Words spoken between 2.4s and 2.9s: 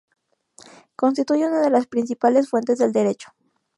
fuentes